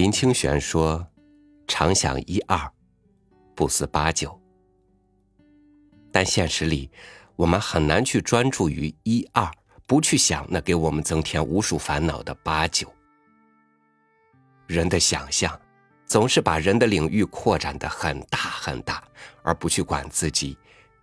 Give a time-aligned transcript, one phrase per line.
[0.00, 1.04] 林清玄说
[1.66, 2.72] ：“常想一二，
[3.56, 4.40] 不思八九。”
[6.12, 6.88] 但现实里，
[7.34, 9.50] 我们很难去专注于一二，
[9.88, 12.94] 不去想那给我们增添无数烦恼的八九。
[14.68, 15.60] 人的想象，
[16.06, 19.02] 总是把人的领域扩展的很大很大，
[19.42, 20.56] 而不去管自己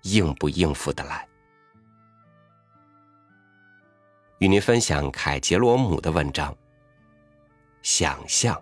[0.03, 1.27] 应不应付的来。
[4.37, 6.53] 与您分享凯杰罗姆的文章
[7.81, 8.55] 《想象》。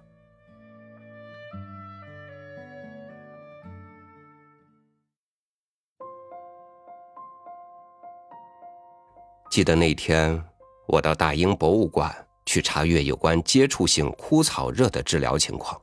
[9.54, 10.44] 记得那天，
[10.88, 12.12] 我到大英博物馆
[12.44, 15.80] 去查阅有关接触性枯草热的治疗情况。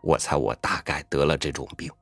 [0.00, 1.92] 我猜我大概得了这种病。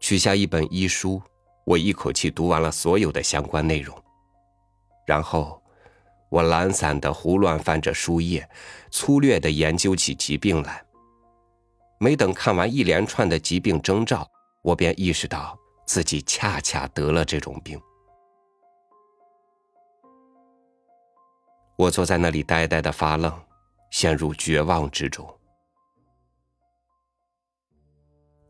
[0.00, 1.22] 取下一本医书，
[1.62, 3.96] 我一口气读完了所有的相关内容，
[5.06, 5.62] 然后
[6.28, 8.50] 我懒散的胡乱翻着书页，
[8.90, 10.84] 粗略的研究起疾病来。
[12.00, 14.28] 没等看完一连串的疾病征兆，
[14.62, 15.56] 我便意识到。
[15.88, 17.80] 自己恰恰得了这种病，
[21.76, 23.32] 我坐在那里呆呆的发愣，
[23.90, 25.26] 陷入绝望之中。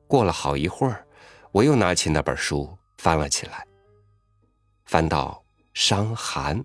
[0.09, 1.06] 过了好一会儿，
[1.53, 3.64] 我又拿起那本书翻了起来，
[4.84, 5.41] 翻到
[5.75, 6.64] 伤寒，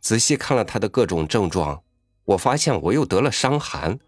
[0.00, 1.82] 仔细看了他的各种症状，
[2.26, 3.98] 我发现我又得了伤寒，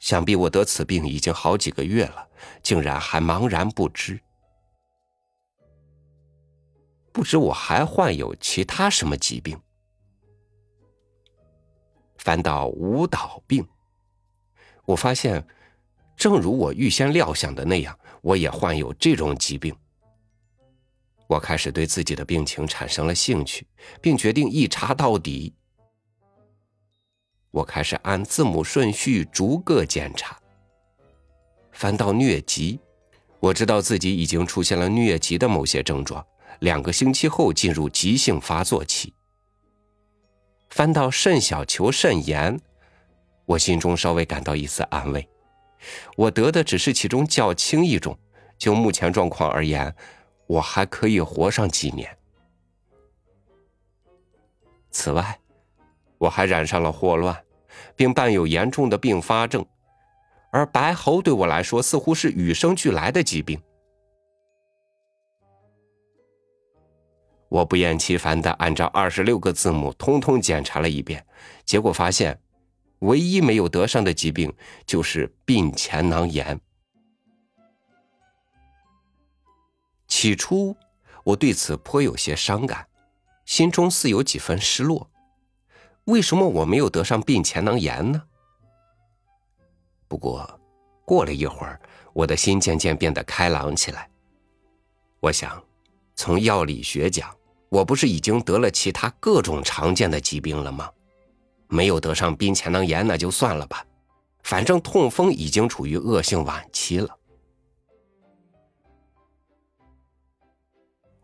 [0.00, 2.28] 想必我得此病已经好几个月了，
[2.64, 4.20] 竟然还茫然不知。
[7.20, 9.60] 不知我还患有其他什么疾病？
[12.16, 13.62] 翻到舞蹈病，
[14.86, 15.46] 我发现，
[16.16, 19.76] 正如我预先料想的那样，我也患有这种疾病。
[21.26, 23.66] 我开始对自己的病情产生了兴趣，
[24.00, 25.54] 并决定一查到底。
[27.50, 30.40] 我开始按字母顺序逐个检查。
[31.72, 32.80] 翻到疟疾，
[33.40, 36.26] 我知道自己已经出现了疟疾的某些症状。
[36.60, 39.12] 两个星期后进入急性发作期。
[40.70, 42.60] 翻到肾小球肾炎，
[43.44, 45.28] 我心中稍微感到一丝安慰，
[46.16, 48.16] 我得的只是其中较轻一种，
[48.56, 49.92] 就目前状况而言，
[50.46, 52.16] 我还可以活上几年。
[54.92, 55.38] 此外，
[56.18, 57.36] 我还染上了霍乱，
[57.96, 59.64] 并伴有严重的并发症，
[60.52, 63.60] 而白喉对我来说似乎是与生俱来的疾病。
[67.50, 71.26] 我不厌其烦的按照二十六个字母通通检查了一遍，
[71.64, 72.40] 结果发现，
[73.00, 74.54] 唯一没有得上的疾病
[74.86, 76.60] 就是病前囊炎。
[80.06, 80.76] 起初，
[81.24, 82.86] 我对此颇有些伤感，
[83.44, 85.10] 心中似有几分失落。
[86.04, 88.22] 为什么我没有得上病前囊炎呢？
[90.06, 90.60] 不过，
[91.04, 91.80] 过了一会儿，
[92.12, 94.08] 我的心渐渐变得开朗起来。
[95.18, 95.60] 我想，
[96.14, 97.39] 从药理学讲。
[97.70, 100.90] 我不是已经得了其他各种常见的疾病了吗？
[101.68, 103.86] 没有得上鬓前囊炎那就算了吧，
[104.42, 107.16] 反正痛风已经处于恶性晚期了。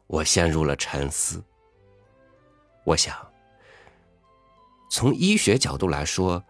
[0.06, 1.42] 我陷入了沉思。
[2.84, 3.12] 我想，
[4.88, 6.40] 从医学角度来说，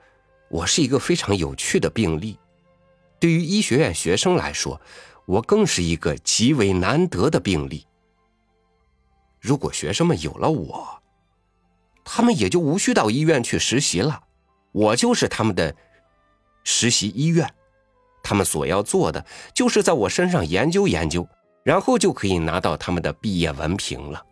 [0.50, 2.38] 我是一个非常有趣的病例；
[3.18, 4.78] 对于医学院学生来说，
[5.24, 7.85] 我更是一个极为难得的病例。
[9.46, 11.00] 如果学生们有了我，
[12.04, 14.24] 他们也就无需到医院去实习了，
[14.72, 15.72] 我就是他们的
[16.64, 17.48] 实习医院，
[18.24, 19.24] 他们所要做的
[19.54, 21.28] 就是在我身上研究研究，
[21.62, 24.26] 然后就可以拿到他们的毕业文凭了。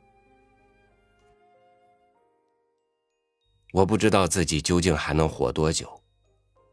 [3.73, 5.89] 我不知道自己究竟还能活多久，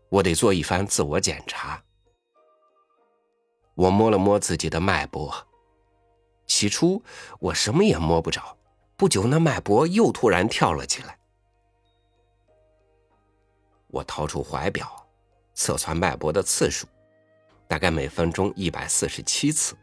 [0.09, 1.79] 我得做一番自我检查。
[3.75, 5.31] 我摸了摸自己的脉搏。
[6.46, 7.02] 起初
[7.40, 8.58] 我什么也摸不着，
[8.97, 11.17] 不久那脉搏又突然跳了起来。
[13.88, 14.90] 我掏出怀表，
[15.53, 16.88] 测算脉搏的次数，
[17.67, 19.76] 大概每分钟一百四十七次。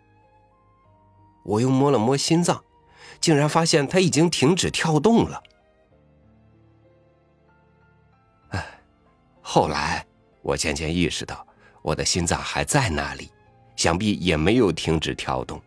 [1.45, 2.63] 我又摸了摸心脏，
[3.21, 5.43] 竟然发现它已经停止跳动了。
[8.51, 8.81] 哎，
[9.41, 10.07] 后来
[10.43, 11.47] 我渐渐意识到，
[11.83, 13.31] 我的心脏还在那里，
[13.77, 15.61] 想必也没有停止跳动。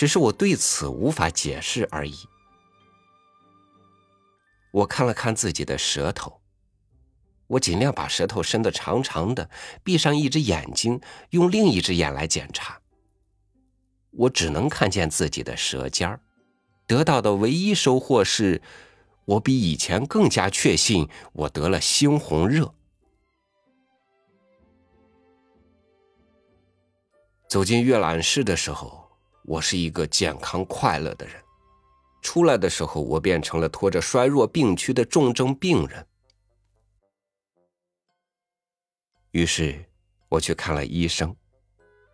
[0.00, 2.26] 只是我对此无法解释而已。
[4.70, 6.40] 我看了看自己的舌头，
[7.46, 9.50] 我尽量把舌头伸得长长的，
[9.84, 11.02] 闭上一只眼睛，
[11.32, 12.80] 用另一只眼来检查。
[14.12, 16.20] 我只能看见自己的舌尖儿，
[16.86, 18.62] 得到的唯一收获是，
[19.26, 22.72] 我比以前更加确信我得了猩红热。
[27.46, 28.99] 走进阅览室的时候，
[29.50, 31.34] 我是一个健康快乐的人；
[32.22, 36.06] 出来的时候，我变成了拖着衰弱病躯的重症病人。
[39.32, 39.84] 于是，
[40.28, 41.34] 我去看了医生，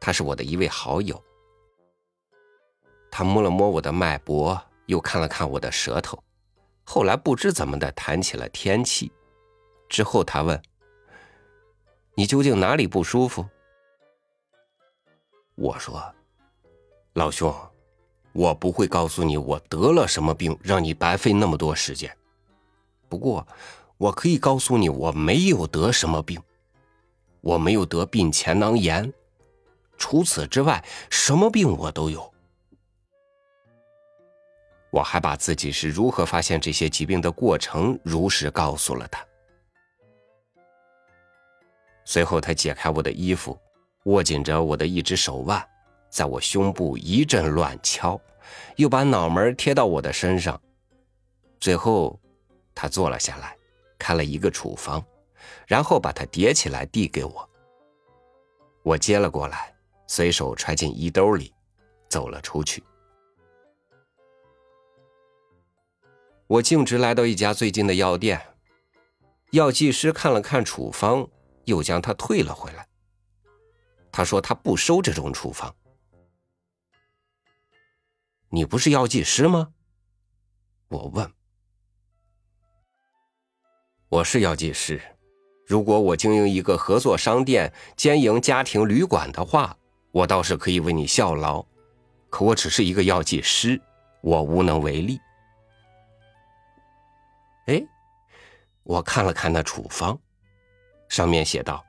[0.00, 1.22] 他是我的一位好友。
[3.10, 6.18] 他摸了摸我的脉搏，又看了看我的舌头，
[6.84, 9.12] 后来不知怎么的谈起了天气。
[9.90, 10.58] 之后他问
[12.16, 13.46] ：“你究竟哪里不舒服？”
[15.54, 16.02] 我说
[17.16, 17.54] ：“老兄，
[18.32, 22.14] 我不会告诉你我得了什么病，让你白费那么多时间。
[23.08, 23.46] 不过，
[23.96, 26.40] 我可以告诉你我没有得什么病。”
[27.40, 29.12] 我没有得病前囊炎，
[29.96, 32.34] 除此之外，什么病我都有。
[34.90, 39.24] 我还把自己是如何发现这些疾病的过程如实告诉了他。
[42.04, 43.56] 随后，他解开我的衣服，
[44.06, 45.64] 握紧着我的一只手腕，
[46.16, 48.18] 在我胸部一阵乱敲，
[48.76, 50.58] 又把脑门贴到我的身上。
[51.60, 52.18] 最后，
[52.74, 53.54] 他坐了下来，
[53.98, 55.04] 开了一个处方。
[55.66, 57.46] 然后把它叠起来递给我，
[58.82, 59.74] 我接了过来，
[60.06, 61.52] 随手揣进衣兜里，
[62.08, 62.82] 走了出去。
[66.46, 68.40] 我径直来到一家最近的药店，
[69.50, 71.28] 药剂师看了看处方，
[71.66, 72.88] 又将它退了回来。
[74.10, 75.76] 他说他不收这种处方。
[78.50, 79.72] 你不是药剂师吗？
[80.88, 81.32] 我问。
[84.08, 85.00] 我是药剂师。
[85.66, 89.76] 如果我经营一个合作商店、兼营家庭旅馆的话，
[90.12, 91.66] 我倒是可以为你效劳。
[92.31, 93.81] 可我只是一个药剂师，
[94.20, 95.19] 我无能为力。
[97.66, 97.82] 哎，
[98.84, 100.16] 我看了看那处方，
[101.08, 101.84] 上面写道：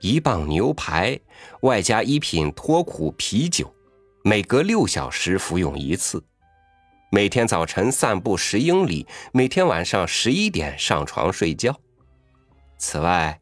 [0.00, 1.20] 一磅牛排
[1.60, 3.72] 外加一品脱苦啤酒，
[4.22, 6.22] 每隔六小时服用一次，
[7.10, 11.74] 每天早晨散步十英里，每天晚上十一点上床睡觉。
[12.76, 13.40] 此外，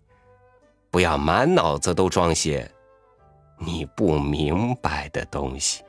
[0.90, 2.70] 不要满脑子都装些
[3.58, 5.82] 你不明白的东西。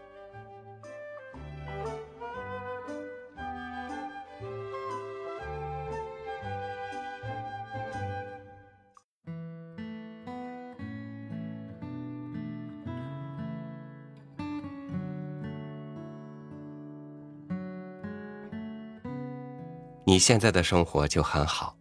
[20.10, 21.78] 你现在的生活就很好。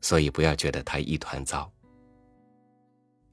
[0.00, 1.70] 所以不要觉得它一团糟。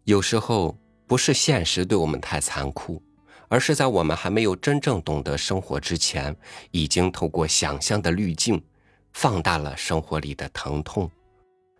[0.03, 0.77] 有时候
[1.07, 3.01] 不是现实对我们太残酷，
[3.47, 6.35] 而是在我们还没有真正懂得生活之前，
[6.71, 8.61] 已经透过想象的滤镜，
[9.13, 11.09] 放大了生活里的疼痛，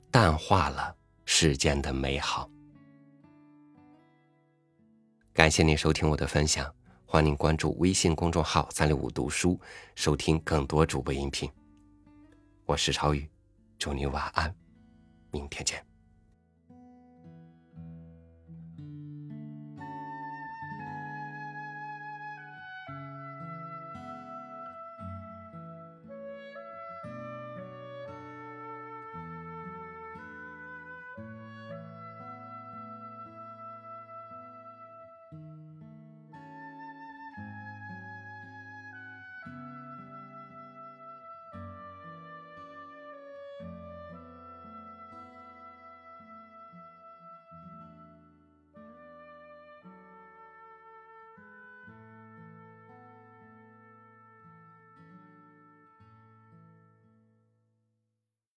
[0.09, 2.49] 淡化了世间的美好。
[5.33, 6.73] 感谢您收听我的分享，
[7.05, 9.59] 欢迎关注微信公众号“三六五读书”，
[9.93, 11.51] 收听更多主播音频。
[12.67, 13.29] 我是超宇，
[13.77, 14.51] 祝你晚安。
[15.29, 15.94] 明天见。